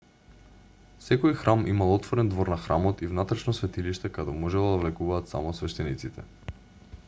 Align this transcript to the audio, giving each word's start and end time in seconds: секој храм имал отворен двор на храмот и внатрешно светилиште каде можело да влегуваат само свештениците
секој 1.07 1.35
храм 1.41 1.59
имал 1.73 1.91
отворен 1.97 2.31
двор 2.31 2.49
на 2.55 2.57
храмот 2.63 3.03
и 3.07 3.11
внатрешно 3.11 3.55
светилиште 3.59 4.11
каде 4.17 4.35
можело 4.45 4.73
да 4.73 4.83
влегуваат 4.85 5.33
само 5.35 5.53
свештениците 5.61 6.29